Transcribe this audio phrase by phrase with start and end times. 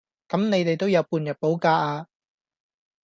[0.29, 2.07] 咁你哋都有半日補假呀